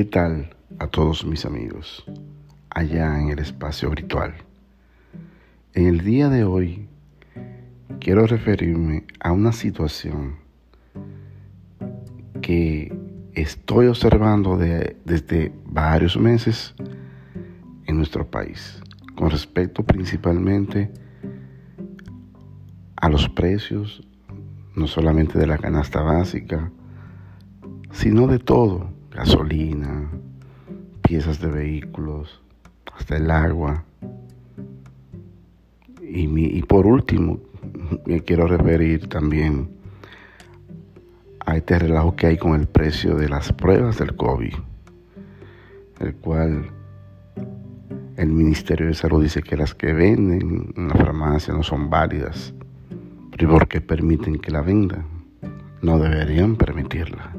[0.00, 2.06] ¿Qué tal a todos mis amigos
[2.70, 4.32] allá en el espacio virtual?
[5.74, 6.88] En el día de hoy
[7.98, 10.36] quiero referirme a una situación
[12.40, 12.90] que
[13.34, 16.74] estoy observando desde varios meses
[17.84, 18.80] en nuestro país,
[19.16, 20.90] con respecto principalmente
[22.96, 24.02] a los precios,
[24.74, 26.72] no solamente de la canasta básica,
[27.92, 30.10] sino de todo gasolina,
[31.02, 32.40] piezas de vehículos,
[32.96, 33.84] hasta el agua.
[36.02, 37.40] Y, por último,
[38.06, 39.70] me quiero referir también
[41.46, 44.54] a este relajo que hay con el precio de las pruebas del COVID,
[46.00, 46.70] el cual
[48.16, 52.52] el Ministerio de Salud dice que las que venden en la farmacia no son válidas,
[53.30, 55.06] pero porque permiten que la vendan,
[55.80, 57.34] no deberían permitirla.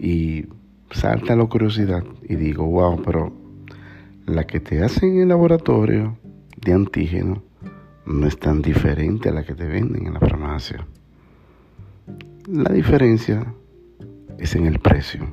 [0.00, 0.46] Y
[0.90, 3.32] salta la curiosidad y digo, wow, pero
[4.24, 6.16] la que te hacen en el laboratorio
[6.56, 7.42] de antígeno
[8.06, 10.86] no es tan diferente a la que te venden en la farmacia.
[12.48, 13.54] La diferencia
[14.38, 15.26] es en el precio.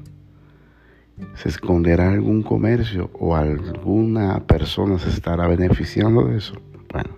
[1.36, 6.56] ¿Se esconderá algún comercio o alguna persona se estará beneficiando de eso?
[6.92, 7.18] Bueno,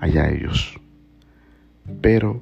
[0.00, 0.80] allá ellos.
[2.00, 2.38] Pero,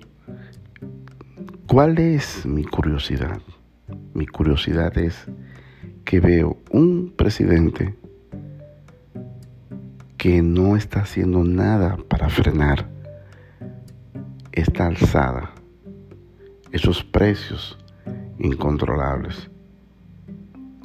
[1.66, 3.41] ¿cuál es mi curiosidad?
[4.14, 5.26] Mi curiosidad es
[6.04, 7.94] que veo un presidente
[10.16, 12.88] que no está haciendo nada para frenar
[14.52, 15.50] esta alzada,
[16.70, 17.76] esos precios
[18.38, 19.50] incontrolables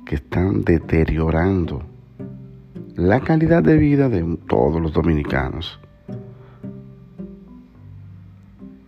[0.06, 1.84] que están deteriorando
[2.96, 5.80] la calidad de vida de todos los dominicanos.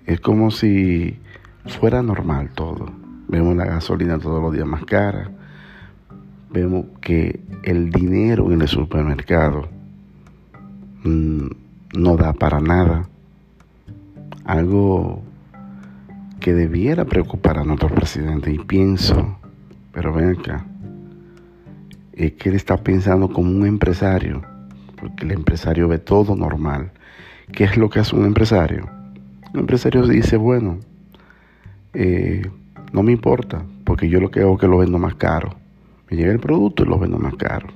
[0.06, 1.20] Es como si
[1.66, 3.01] fuera normal todo.
[3.32, 5.32] Vemos la gasolina todos los días más cara.
[6.50, 9.70] Vemos que el dinero en el supermercado
[11.06, 11.48] mm,
[11.94, 13.08] no da para nada.
[14.44, 15.22] Algo
[16.42, 18.52] que debiera preocupar a nuestro presidente.
[18.52, 19.38] Y pienso,
[19.94, 20.66] pero ven acá,
[22.12, 24.42] es que él está pensando como un empresario,
[25.00, 26.92] porque el empresario ve todo normal.
[27.54, 28.90] ¿Qué es lo que hace un empresario?
[29.54, 30.80] Un empresario dice, bueno,
[31.94, 32.42] eh,
[32.92, 35.56] no me importa, porque yo lo que hago es que lo vendo más caro.
[36.10, 37.68] Me llega el producto y lo vendo más caro.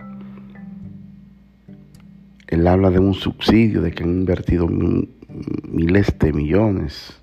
[2.48, 7.20] Él habla de un subsidio, de que han invertido miles de millones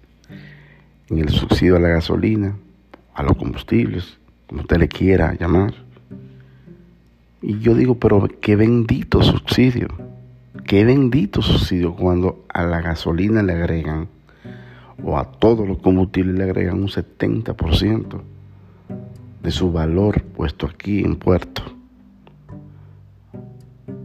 [1.09, 2.57] en el subsidio a la gasolina,
[3.15, 5.75] a los combustibles, como usted le quiera llamar.
[7.43, 9.89] Y yo digo, pero qué bendito subsidio,
[10.65, 14.09] qué bendito subsidio cuando a la gasolina le agregan
[15.03, 18.21] o a todos los combustibles le agregan un 70%
[19.43, 21.63] de su valor puesto aquí en puerto.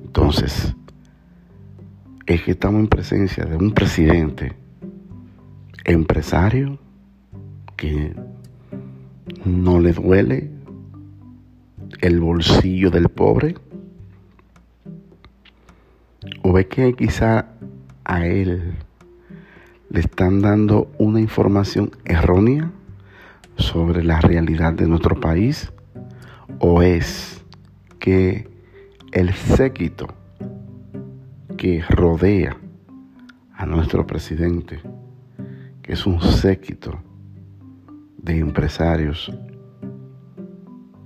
[0.05, 0.75] Entonces,
[2.25, 4.53] es que estamos en presencia de un presidente
[5.85, 6.79] empresario
[7.75, 8.15] que
[9.45, 10.51] no le duele
[12.01, 13.55] el bolsillo del pobre
[16.41, 17.47] o ve que quizá
[18.03, 18.73] a él
[19.89, 22.71] le están dando una información errónea
[23.57, 25.71] sobre la realidad de nuestro país
[26.59, 27.43] o es
[27.99, 28.49] que
[29.11, 30.07] el séquito
[31.57, 32.57] que rodea
[33.53, 34.79] a nuestro presidente,
[35.81, 36.99] que es un séquito
[38.17, 39.31] de empresarios,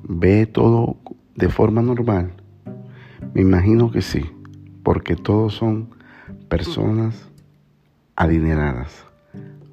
[0.03, 0.97] ve todo
[1.35, 2.33] de forma normal.
[3.33, 4.25] Me imagino que sí,
[4.83, 5.89] porque todos son
[6.49, 7.30] personas
[8.21, 9.03] adineradas,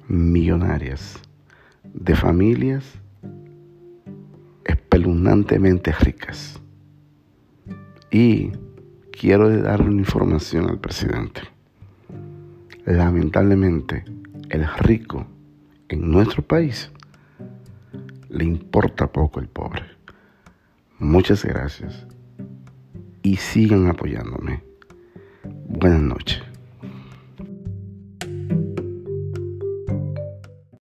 [0.07, 1.19] millonarias,
[1.83, 2.83] de familias
[4.65, 6.59] espeluznantemente ricas.
[8.09, 8.51] Y
[9.11, 11.41] quiero darle una información al presidente.
[12.87, 14.03] Lamentablemente,
[14.49, 15.27] el rico
[15.87, 16.91] en nuestro país
[18.29, 19.83] le importa poco el pobre.
[20.97, 22.07] Muchas gracias
[23.21, 24.63] y sigan apoyándome.
[25.67, 26.48] Buenas noches.